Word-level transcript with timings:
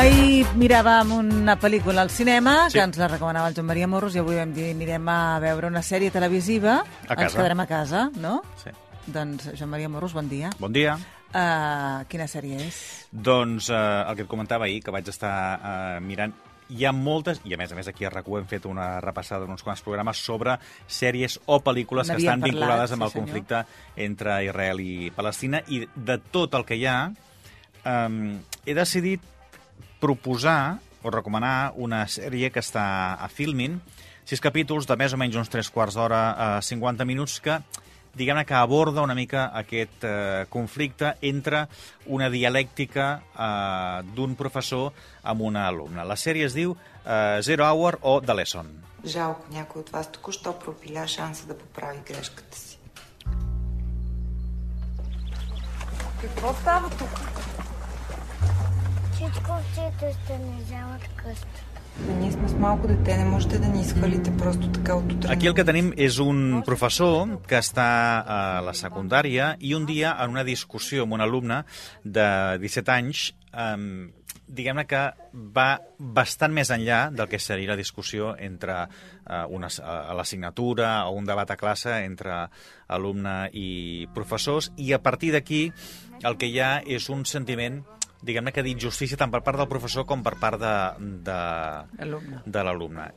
Ahir 0.00 0.46
miràvem 0.56 1.10
una 1.12 1.58
pel·lícula 1.60 2.00
al 2.00 2.08
cinema 2.08 2.70
Sí. 2.70 2.78
que 2.78 2.84
ens 2.84 2.96
la 2.96 3.06
recomanava 3.06 3.48
el 3.48 3.54
Joan 3.54 3.66
Maria 3.66 3.86
Morros 3.86 4.14
i 4.14 4.18
avui 4.18 4.36
vam 4.36 4.52
dir 4.54 4.70
anirem 4.72 5.08
a 5.12 5.38
veure 5.38 5.66
una 5.66 5.82
sèrie 5.82 6.10
televisiva. 6.10 6.78
A 7.06 7.14
casa. 7.14 7.24
Ens 7.24 7.34
quedarem 7.34 7.60
a 7.60 7.66
casa, 7.66 8.10
no? 8.16 8.40
Sí. 8.62 8.70
Doncs, 9.06 9.50
Joan 9.58 9.68
Maria 9.68 9.90
Morros, 9.90 10.14
bon 10.14 10.26
dia. 10.26 10.48
Bon 10.58 10.72
dia. 10.72 10.94
Uh, 11.34 12.06
quina 12.08 12.26
sèrie 12.26 12.56
és? 12.56 13.08
Doncs 13.12 13.68
eh, 13.68 13.74
el 14.08 14.16
que 14.16 14.22
et 14.22 14.28
comentava 14.28 14.64
ahir, 14.64 14.80
que 14.82 14.90
vaig 14.90 15.06
estar 15.06 15.60
eh, 15.60 16.00
mirant, 16.00 16.32
hi 16.70 16.86
ha 16.86 16.92
moltes, 16.92 17.42
i 17.44 17.52
a 17.52 17.58
més 17.58 17.70
a 17.70 17.76
més 17.76 17.86
aquí 17.86 18.06
a 18.06 18.10
RAC1 18.10 18.38
hem 18.38 18.46
fet 18.46 18.64
una 18.64 19.00
repassada 19.04 19.44
d'uns 19.44 19.62
quants 19.62 19.82
programes 19.82 20.16
sobre 20.16 20.56
sèries 20.88 21.38
o 21.44 21.60
pel·lícules 21.60 22.08
que 22.08 22.16
estan 22.16 22.40
parlat, 22.40 22.54
vinculades 22.54 22.92
amb 22.92 23.02
sí, 23.02 23.04
el 23.04 23.10
senyor. 23.12 23.26
conflicte 23.26 23.66
entre 23.96 24.44
Israel 24.46 24.80
i 24.80 25.10
Palestina, 25.14 25.60
i 25.68 25.84
de 25.94 26.16
tot 26.32 26.54
el 26.54 26.64
que 26.64 26.80
hi 26.80 26.86
ha, 26.86 27.12
eh, 27.84 28.40
he 28.64 28.74
decidit 28.74 29.28
proposar 29.99 30.79
o 31.05 31.11
recomanar 31.13 31.73
una 31.75 32.05
sèrie 32.09 32.49
que 32.49 32.61
està 32.63 33.15
a 33.21 33.27
Filmin, 33.29 33.79
sis 34.25 34.41
capítols 34.41 34.87
de 34.89 34.97
més 34.97 35.13
o 35.13 35.19
menys 35.21 35.37
uns 35.37 35.51
tres 35.53 35.69
quarts 35.69 35.97
d'hora 35.97 36.21
a 36.33 36.47
50 36.65 37.05
minuts 37.05 37.37
que 37.39 37.59
diguem-ne 38.15 38.45
que 38.47 38.55
aborda 38.55 39.03
una 39.03 39.15
mica 39.15 39.49
aquest 39.53 40.03
eh, 40.07 40.45
conflicte 40.49 41.15
entre 41.21 41.65
una 42.07 42.29
dialèctica 42.31 43.07
eh, 43.19 44.01
d'un 44.15 44.35
professor 44.39 44.93
amb 45.23 45.41
una 45.45 45.67
alumna. 45.67 46.07
La 46.07 46.17
sèrie 46.17 46.47
es 46.47 46.55
diu 46.55 46.73
eh, 46.73 47.41
Zero 47.43 47.67
Hour 47.67 47.99
o 48.01 48.19
The 48.21 48.35
Lesson. 48.41 48.73
Жалко, 49.05 49.45
някой 49.51 49.79
от 49.79 49.89
вас 49.89 50.11
току-що 50.11 50.59
пропиля 50.59 51.07
шанса 51.07 51.45
да 51.45 51.57
поправи 51.57 51.99
грешката 52.07 52.57
си. 52.57 52.77
Какво 56.21 56.53
става 56.53 56.89
тук? 56.89 57.09
Всичко 59.29 59.51
в 59.51 59.93
сте 60.13 60.37
не 60.37 60.63
вземат 60.63 61.01
къста. 61.15 61.47
Ние 62.19 62.31
сме 62.31 62.47
с 62.47 62.53
малко 62.53 62.87
дете, 62.87 63.17
не 63.17 63.25
можете 63.25 63.59
да 63.59 63.67
ни 63.67 63.81
изхвалите 63.81 64.37
просто 64.37 64.67
така 64.67 64.95
от 64.95 65.13
утре. 65.13 65.29
Aquí 65.29 65.47
el 65.47 65.53
que 65.53 65.63
tenim 65.63 65.93
és 65.97 66.19
un 66.19 66.61
professor 66.67 67.39
que 67.47 67.55
està 67.55 67.87
a 68.27 68.39
la 68.67 68.73
secundària 68.75 69.55
i 69.59 69.71
un 69.79 69.87
dia 69.87 70.11
en 70.19 70.35
una 70.35 70.43
discussió 70.43 71.07
amb 71.07 71.15
un 71.15 71.23
alumne 71.23 71.63
de 72.03 72.27
17 72.59 72.91
anys 72.91 73.31
eh, 73.31 74.11
diguem-ne 74.47 74.85
que 74.85 75.01
va 75.55 75.69
bastant 75.97 76.53
més 76.53 76.69
enllà 76.69 77.09
del 77.15 77.29
que 77.31 77.39
seria 77.39 77.73
la 77.73 77.79
discussió 77.79 78.35
entre 78.37 78.75
eh, 78.83 79.45
una, 79.49 79.71
a 79.81 80.13
l'assignatura 80.17 81.07
o 81.07 81.15
un 81.17 81.25
debat 81.25 81.49
a 81.49 81.57
classe 81.57 81.95
entre 82.03 82.45
alumne 82.87 83.37
i 83.53 84.05
professors 84.13 84.71
i 84.77 84.93
a 84.93 85.01
partir 85.01 85.31
d'aquí 85.33 85.63
el 86.23 86.37
que 86.37 86.51
hi 86.51 86.59
ha 86.59 86.79
és 86.85 87.09
un 87.09 87.25
sentiment 87.25 87.81
diguem-ne 88.26 88.52
que 88.52 88.64
d'injustícia 88.66 89.18
tant 89.20 89.32
per 89.32 89.42
part 89.46 89.60
del 89.60 89.70
professor 89.70 90.06
com 90.08 90.24
per 90.26 90.36
part 90.40 90.60
de, 90.60 90.74
de, 91.28 91.40
de 92.46 92.64
l'alumne. 92.66 93.12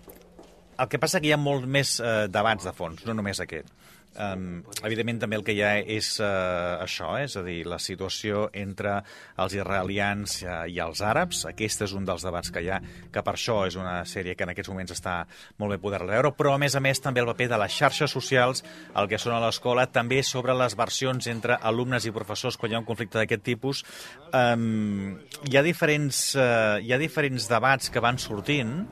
El 0.80 0.90
que 0.90 1.00
passa 1.02 1.22
que 1.22 1.30
hi 1.30 1.36
ha 1.36 1.42
molt 1.42 1.68
més 1.70 2.00
eh, 2.02 2.28
debats 2.34 2.66
de 2.66 2.74
fons, 2.76 3.06
no 3.06 3.18
només 3.18 3.42
aquest. 3.44 3.70
Um, 4.14 4.60
evidentment 4.86 5.24
també 5.24 5.40
el 5.40 5.44
que 5.46 5.56
hi 5.58 5.62
ha 5.66 5.72
és 5.80 6.20
uh, 6.22 6.84
això, 6.84 7.16
eh? 7.18 7.24
és 7.26 7.34
a 7.40 7.42
dir, 7.42 7.64
la 7.66 7.80
situació 7.82 8.44
entre 8.54 9.00
els 9.42 9.56
israelians 9.58 10.36
uh, 10.44 10.60
i 10.70 10.78
els 10.84 11.02
àrabs. 11.02 11.40
Aquest 11.50 11.82
és 11.88 11.96
un 11.98 12.06
dels 12.06 12.26
debats 12.26 12.54
que 12.54 12.62
hi 12.62 12.70
ha, 12.70 12.78
que 13.10 13.24
per 13.26 13.34
això 13.34 13.64
és 13.66 13.78
una 13.80 13.96
sèrie 14.10 14.36
que 14.38 14.46
en 14.46 14.54
aquests 14.54 14.70
moments 14.70 14.94
està 14.94 15.16
molt 15.58 15.74
bé 15.74 15.80
poder-la 15.82 16.12
veure, 16.12 16.34
però 16.38 16.54
a 16.54 16.62
més 16.62 16.78
a 16.78 16.84
més 16.84 17.02
també 17.02 17.24
el 17.24 17.32
paper 17.32 17.50
de 17.56 17.60
les 17.64 17.80
xarxes 17.80 18.14
socials, 18.14 18.62
el 18.94 19.10
que 19.10 19.22
són 19.22 19.34
a 19.34 19.42
l'escola, 19.42 19.88
també 19.90 20.22
sobre 20.22 20.54
les 20.62 20.78
versions 20.78 21.32
entre 21.34 21.58
alumnes 21.74 22.06
i 22.06 22.14
professors 22.14 22.60
quan 22.60 22.72
hi 22.72 22.78
ha 22.78 22.84
un 22.84 22.90
conflicte 22.90 23.18
d'aquest 23.18 23.46
tipus. 23.50 23.82
Um, 24.30 25.18
hi, 25.50 25.58
ha 25.58 25.66
diferents, 25.66 26.22
uh, 26.38 26.78
hi 26.78 26.94
ha 26.94 27.02
diferents 27.02 27.50
debats 27.50 27.90
que 27.90 28.04
van 28.04 28.22
sortint, 28.22 28.84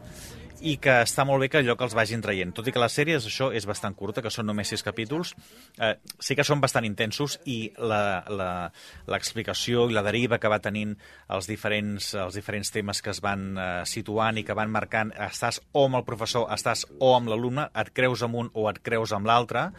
i 0.61 0.75
que 0.81 0.94
està 1.01 1.25
molt 1.25 1.41
bé 1.41 1.49
que 1.49 1.61
allò 1.61 1.73
que 1.77 1.85
els 1.88 1.95
vagin 1.97 2.22
traient. 2.22 2.51
Tot 2.53 2.67
i 2.69 2.73
que 2.73 2.81
les 2.81 2.94
sèries, 2.94 3.25
això 3.25 3.49
és 3.55 3.66
bastant 3.67 3.95
curta, 3.97 4.22
que 4.22 4.31
són 4.33 4.45
només 4.49 4.69
sis 4.69 4.83
capítols, 4.85 5.33
eh, 5.81 5.95
sí 6.22 6.38
que 6.38 6.45
són 6.45 6.61
bastant 6.61 6.85
intensos 6.85 7.39
i 7.49 7.72
l'explicació 7.81 9.88
i 9.89 9.97
la 9.97 10.05
deriva 10.05 10.38
que 10.39 10.51
va 10.51 10.61
tenint 10.61 10.94
els 11.33 11.50
diferents, 11.50 12.13
els 12.13 12.38
diferents 12.38 12.71
temes 12.71 13.01
que 13.01 13.11
es 13.13 13.21
van 13.25 13.47
eh, 13.57 13.71
situant 13.89 14.38
i 14.38 14.45
que 14.45 14.57
van 14.57 14.71
marcant 14.71 15.13
estàs 15.29 15.61
o 15.73 15.88
amb 15.88 16.01
el 16.01 16.05
professor, 16.05 16.47
estàs 16.53 16.85
o 17.00 17.16
amb 17.16 17.31
l'alumne, 17.31 17.67
et 17.73 17.91
creus 17.97 18.21
amb 18.27 18.38
un 18.44 18.53
o 18.53 18.67
et 18.69 18.81
creus 18.85 19.16
amb 19.17 19.29
l'altre, 19.29 19.69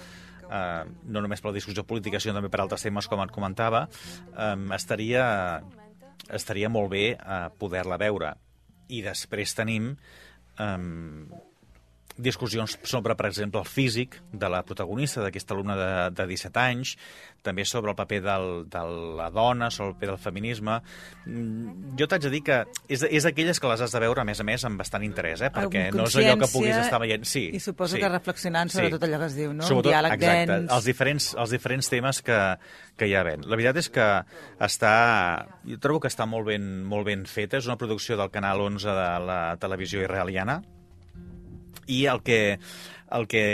eh, 0.50 0.82
no 1.06 1.22
només 1.22 1.40
per 1.40 1.52
la 1.52 1.58
discussió 1.60 1.86
política, 1.86 2.20
sinó 2.20 2.34
també 2.38 2.50
per 2.50 2.64
altres 2.64 2.82
temes, 2.82 3.08
com 3.08 3.22
et 3.22 3.34
comentava, 3.34 3.86
eh, 4.34 4.56
estaria, 4.74 5.62
estaria 6.28 6.68
molt 6.68 6.90
bé 6.90 7.06
eh, 7.14 7.46
poder-la 7.58 8.00
veure. 8.02 8.34
I 8.92 9.00
després 9.06 9.54
tenim 9.56 9.94
um, 10.62 11.32
discussions 12.16 12.78
sobre, 12.82 13.16
per 13.16 13.26
exemple, 13.28 13.60
el 13.60 13.68
físic 13.68 14.18
de 14.32 14.48
la 14.52 14.62
protagonista, 14.66 15.22
d'aquesta 15.24 15.54
alumna 15.54 15.76
de, 15.78 15.90
de 16.16 16.26
17 16.30 16.60
anys, 16.60 16.96
també 17.42 17.64
sobre 17.66 17.90
el 17.92 17.96
paper 17.98 18.20
del, 18.22 18.46
de 18.70 18.82
la 19.18 19.28
dona, 19.34 19.70
sobre 19.70 19.90
el 19.90 19.94
paper 19.96 20.10
del 20.12 20.18
feminisme. 20.22 20.78
Mm, 21.26 21.94
Jo 21.98 22.08
t'haig 22.08 22.26
de 22.26 22.32
dir 22.32 22.42
que 22.46 22.58
és, 22.88 23.02
és 23.02 23.26
d'aquelles 23.26 23.58
que 23.60 23.70
les 23.72 23.82
has 23.84 23.94
de 23.94 24.02
veure, 24.02 24.22
a 24.22 24.26
més 24.28 24.40
a 24.40 24.46
més, 24.46 24.64
amb 24.68 24.80
bastant 24.80 25.04
interès, 25.06 25.42
eh? 25.42 25.50
perquè 25.54 25.88
no 25.94 26.06
és 26.06 26.18
allò 26.20 26.36
que 26.44 26.50
puguis 26.52 26.76
estar 26.78 27.00
veient. 27.02 27.26
Sí, 27.28 27.48
i 27.52 27.60
suposo 27.62 27.96
sí, 27.96 28.02
que 28.02 28.10
reflexionant 28.12 28.70
sobre 28.72 28.92
tot 28.94 29.06
allò 29.08 29.22
que 29.22 29.30
es 29.32 29.38
diu, 29.38 29.52
no? 29.52 29.64
Un 29.64 29.68
Sobretot, 29.68 29.90
diàleg 29.90 30.16
exacte, 30.18 30.52
dens. 30.52 30.76
els 30.78 30.90
diferents, 30.90 31.30
els 31.42 31.56
diferents 31.56 31.90
temes 31.92 32.22
que, 32.26 32.38
que 32.98 33.08
hi 33.10 33.16
ha 33.18 33.24
ben. 33.26 33.46
La 33.48 33.58
veritat 33.58 33.82
és 33.82 33.90
que 33.92 34.08
està, 34.62 34.94
jo 35.66 35.80
trobo 35.82 36.04
que 36.04 36.12
està 36.12 36.28
molt 36.28 36.48
ben, 36.52 36.68
molt 36.88 37.08
ben 37.08 37.26
feta. 37.26 37.58
És 37.58 37.68
una 37.70 37.78
producció 37.80 38.16
del 38.20 38.30
Canal 38.34 38.62
11 38.62 38.94
de 39.00 39.10
la 39.26 39.40
televisió 39.60 40.02
israeliana 40.04 40.60
i 41.92 42.06
el 42.12 42.22
que, 42.26 42.40
el 43.10 43.28
que 43.28 43.44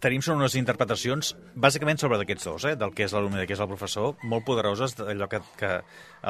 tenim 0.00 0.22
són 0.24 0.40
unes 0.40 0.54
interpretacions 0.58 1.34
bàsicament 1.54 2.00
sobre 2.00 2.18
d'aquests 2.20 2.48
dos, 2.48 2.64
eh? 2.70 2.74
del 2.78 2.94
que 2.96 3.04
és 3.04 3.12
l'alumne 3.12 3.36
i 3.36 3.42
del 3.42 3.48
que 3.50 3.56
és 3.56 3.62
el 3.62 3.68
professor, 3.70 4.14
molt 4.28 4.44
poderoses, 4.46 4.94
allò 5.02 5.28
que, 5.30 5.40
que 5.58 5.72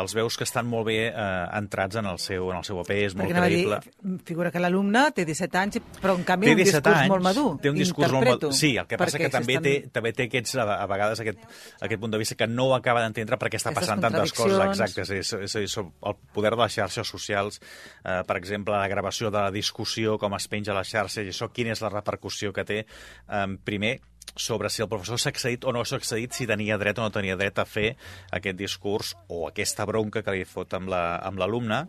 els 0.00 0.15
veus 0.17 0.39
que 0.41 0.47
estan 0.49 0.67
molt 0.69 0.87
bé 0.89 0.97
eh, 1.11 1.59
entrats 1.59 1.99
en 2.00 2.09
el 2.09 2.19
seu, 2.23 2.49
en 2.50 2.59
el 2.59 2.65
seu 2.67 2.78
paper, 2.81 2.99
és 3.06 3.17
molt 3.17 3.28
Perquè 3.28 3.43
a 3.43 3.47
creïble. 3.47 3.78
dir, 3.84 4.17
figura 4.28 4.50
que 4.53 4.62
l'alumne 4.62 5.05
té 5.15 5.27
17 5.28 5.61
anys, 5.61 5.81
però 6.00 6.17
en 6.19 6.25
canvi 6.28 6.49
Té 6.49 6.55
un 6.56 6.62
17 6.62 6.81
discurs 6.81 7.00
anys, 7.03 7.12
molt 7.12 7.27
madur. 7.27 7.49
Té 7.62 7.73
un 7.73 7.78
discurs 7.78 8.09
molt 8.09 8.23
interpreto, 8.23 8.50
madur. 8.50 8.59
Sí, 8.59 8.73
el 8.81 8.89
que 8.91 8.99
passa 9.00 9.21
que 9.21 9.31
també, 9.33 9.59
té, 9.65 9.75
també 9.93 10.15
té 10.17 10.29
aquests, 10.31 10.56
a, 10.56 10.67
a 10.79 10.87
vegades 10.91 11.23
aquest, 11.25 11.44
aquest 11.81 12.03
punt 12.03 12.17
de 12.17 12.23
vista 12.23 12.39
que 12.41 12.49
no 12.49 12.71
acaba 12.75 13.05
d'entendre 13.05 13.39
perquè 13.41 13.61
està 13.61 13.73
Aquestes 13.73 13.89
passant 13.89 14.05
tantes 14.06 14.33
coses. 14.33 14.56
contradiccions. 14.56 14.97
Exacte, 14.97 15.19
és, 15.21 15.33
és, 15.49 15.56
és, 15.62 15.79
el 15.79 16.17
poder 16.33 16.55
de 16.56 16.62
les 16.62 16.79
xarxes 16.79 17.09
socials, 17.09 17.61
eh, 18.05 18.21
per 18.27 18.39
exemple, 18.41 18.75
la 18.77 18.89
gravació 18.89 19.31
de 19.31 19.39
la 19.39 19.53
discussió, 19.55 20.17
com 20.19 20.34
es 20.39 20.49
penja 20.49 20.73
a 20.73 20.79
les 20.81 20.89
xarxes, 20.89 21.27
i 21.27 21.34
això 21.34 21.50
quina 21.53 21.77
és 21.77 21.84
la 21.84 21.93
repercussió 21.93 22.53
que 22.53 22.65
té, 22.65 22.81
eh, 22.83 23.47
primer, 23.58 24.00
sobre 24.36 24.70
si 24.70 24.80
el 24.82 24.88
professor 24.88 25.18
s'ha 25.20 25.32
accedit 25.34 25.64
o 25.64 25.72
no 25.72 25.84
s'ha 25.84 25.98
accedit, 26.00 26.32
si 26.32 26.46
tenia 26.48 26.78
dret 26.80 26.98
o 26.98 27.02
no 27.04 27.10
tenia 27.12 27.36
dret 27.36 27.58
a 27.58 27.66
fer 27.68 27.96
aquest 28.32 28.56
discurs 28.56 29.14
o 29.28 29.46
aquesta 29.48 29.84
bronca 29.84 30.22
que 30.22 30.32
li 30.32 30.44
fot 30.48 30.72
amb 30.78 30.88
la- 30.88 31.18
amb 31.20 31.38
l'alumne, 31.38 31.82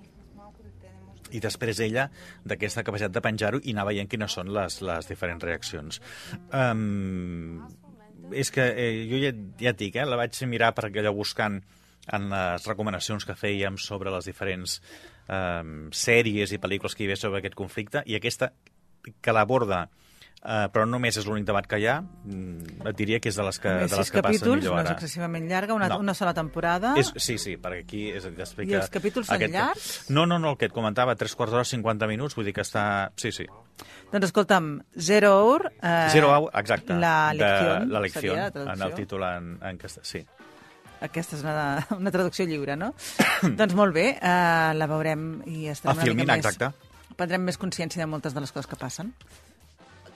i 1.34 1.40
després 1.41 1.79
ella 1.81 2.09
d'aquesta 2.46 2.84
capacitat 2.85 3.13
de 3.16 3.22
penjar-ho 3.25 3.59
i 3.63 3.72
anar 3.74 3.88
veient 3.88 4.09
quines 4.09 4.31
són 4.31 4.51
les, 4.53 4.81
les 4.85 5.07
diferents 5.09 5.41
reaccions. 5.44 6.01
Um, 6.53 7.63
és 8.31 8.51
que 8.53 8.62
eh, 8.69 9.07
jo 9.09 9.18
ja, 9.24 9.31
ja 9.59 9.72
et 9.74 9.80
dic, 9.80 9.95
eh, 9.97 10.06
la 10.06 10.19
vaig 10.19 10.38
mirar 10.45 10.74
per 10.78 10.85
allò 10.91 11.13
buscant 11.16 11.57
en 12.13 12.30
les 12.30 12.68
recomanacions 12.68 13.25
que 13.25 13.34
fèiem 13.40 13.78
sobre 13.80 14.12
les 14.12 14.25
diferents 14.28 14.78
um, 15.31 15.90
sèries 15.95 16.51
i 16.51 16.59
pel·lícules 16.59 16.94
que 16.95 17.03
hi 17.03 17.07
havia 17.07 17.18
sobre 17.18 17.40
aquest 17.40 17.56
conflicte 17.56 18.03
i 18.06 18.18
aquesta 18.19 18.51
que 19.22 19.34
l'aborda 19.35 19.88
Uh, 20.44 20.66
però 20.75 20.84
no 20.84 20.98
només 20.98 21.16
és 21.16 21.24
l'únic 21.24 21.45
debat 21.48 21.63
que 21.72 21.78
hi 21.80 21.86
ha, 21.88 22.01
mm, 22.01 22.81
et 22.90 22.98
diria 23.00 23.19
que 23.24 23.30
és 23.31 23.36
de 23.40 23.44
les 23.48 23.60
que, 23.63 23.69
Més 23.80 23.92
de 23.94 23.95
les 24.01 24.10
que 24.12 24.19
passen 24.22 24.42
capítols, 24.42 24.57
millor 24.60 24.74
no 24.75 24.81
és 24.81 24.90
ara. 24.90 24.95
excessivament 24.98 25.45
llarga, 25.48 25.74
una, 25.74 25.88
No. 25.88 26.00
una 26.04 26.13
sola 26.13 26.34
temporada. 26.34 26.92
És, 27.00 27.13
sí, 27.16 27.38
sí, 27.40 27.54
perquè 27.56 27.80
aquí 27.86 28.01
és, 28.12 28.25
a 28.25 28.30
dir, 28.30 28.42
explica... 28.44 28.72
I 28.74 28.75
els 28.81 28.90
capítols 28.92 29.28
són 29.28 29.38
aquest- 29.38 29.54
llargs? 29.54 30.10
No, 30.10 30.25
no, 30.25 30.40
no, 30.44 30.50
el 30.51 30.57
que 30.57 30.66
et 30.68 30.74
comentava, 30.75 31.16
3 31.16 31.36
quarts 31.40 31.54
d'hora, 31.56 31.63
50 31.63 32.07
minuts, 32.12 32.36
vull 32.36 32.44
dir 32.44 32.54
que 32.54 32.60
està... 32.66 32.84
Sí, 33.16 33.31
sí. 33.31 33.45
Doncs 34.12 34.25
escolta'm, 34.28 34.81
Zero 35.00 35.31
Hour... 35.40 35.69
Eh, 35.81 36.07
Zero 36.12 36.34
hour, 36.36 36.51
exacte. 36.60 36.94
La 36.94 37.31
lección, 37.34 37.88
La 37.90 38.01
lecció, 38.04 38.36
en 38.36 38.81
el 38.81 38.94
títol 39.00 39.24
en, 39.24 39.48
en 39.63 39.78
castellà, 39.80 40.04
sí. 40.04 40.25
Aquesta 41.04 41.38
és 41.38 41.42
una, 41.48 41.88
una 41.95 42.12
traducció 42.12 42.44
lliure, 42.45 42.75
no? 42.75 42.92
doncs 43.62 43.74
molt 43.80 43.95
bé, 43.95 44.10
eh, 44.19 44.74
la 44.75 44.88
veurem 44.92 45.42
i 45.48 45.69
estarem 45.72 45.95
A 45.95 46.01
una 46.01 46.04
Filmin, 46.04 46.25
mica 46.28 46.36
més... 46.36 46.45
exacte. 46.51 46.92
Prendrem 47.16 47.44
més 47.48 47.57
consciència 47.57 48.04
de 48.04 48.07
moltes 48.12 48.34
de 48.36 48.44
les 48.44 48.51
coses 48.51 48.68
que 48.68 48.75
passen. 48.75 49.16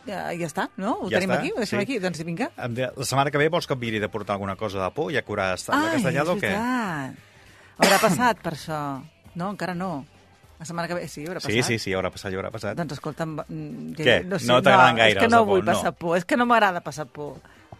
Ja, 0.07 0.21
ja 0.33 0.47
està, 0.47 0.69
no? 0.79 0.93
Ho 1.03 1.09
Ja 1.11 1.19
tenim 1.19 1.33
està, 1.35 1.39
aquí? 1.43 1.51
Ho 1.55 1.59
deixem 1.61 1.79
sí. 1.79 1.83
aquí? 1.83 1.99
Doncs 1.99 2.23
vinga. 2.23 2.49
Em 2.57 2.73
de- 2.77 2.91
La 2.95 3.05
setmana 3.05 3.31
que 3.31 3.37
ve 3.41 3.49
vols 3.49 3.67
que 3.67 3.73
et 3.75 3.79
miri 3.79 3.99
de 3.99 4.09
portar 4.09 4.33
alguna 4.37 4.55
cosa 4.55 4.81
de 4.83 4.89
por, 4.95 5.11
que 5.11 5.23
haurà 5.25 5.53
estat 5.53 5.75
Ai, 5.75 5.87
és 5.87 5.93
castellada 6.01 6.31
o 6.31 6.37
què? 6.41 6.53
Haurà 7.77 7.99
passat 8.01 8.39
per 8.41 8.53
això. 8.55 8.79
No, 9.35 9.51
encara 9.51 9.75
no. 9.75 10.05
La 10.57 10.65
setmana 10.65 10.87
que 10.89 10.95
ve, 10.97 11.07
sí, 11.07 11.21
haurà 11.27 11.37
passat. 11.37 11.51
Sí, 11.51 11.61
sí, 11.61 11.77
sí, 11.77 11.93
haurà 11.93 12.09
passat, 12.09 12.33
haurà 12.33 12.49
passat. 12.49 12.75
Doncs 12.79 12.95
escolta'm... 12.97 13.35
jo- 13.45 14.03
Què? 14.07 14.23
No, 14.25 14.39
sé, 14.39 14.47
No 14.49 14.61
t'agraden 14.65 14.95
no, 14.95 15.01
gaire 15.03 15.19
És 15.19 15.21
que 15.21 15.29
no 15.29 15.37
de 15.37 15.43
por, 15.43 15.51
vull 15.51 15.65
no. 15.65 15.71
passar 15.73 15.93
por, 15.93 16.17
és 16.17 16.25
que 16.25 16.37
no 16.39 16.47
m'agrada 16.49 16.81
passar 16.81 17.05
por. 17.05 17.35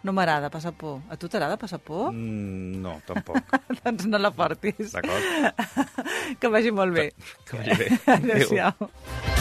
No 0.06 0.12
m'agrada 0.14 0.46
passar 0.48 0.70
por. 0.78 1.00
A 1.10 1.16
tu 1.18 1.26
t'agrada 1.28 1.56
passar 1.58 1.80
por? 1.82 2.12
Mm, 2.12 2.78
no, 2.84 3.00
tampoc. 3.08 3.40
doncs 3.82 4.06
no 4.06 4.18
la 4.22 4.30
portis. 4.30 4.92
D'acord? 4.94 5.82
que 6.40 6.48
vagi 6.54 6.70
molt 6.70 6.94
bé. 6.94 7.08
Que 7.50 7.58
vagi 7.58 7.74
bé. 7.82 7.90
Adéu-siau. 8.18 9.37